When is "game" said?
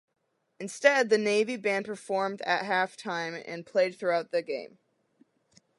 4.41-4.79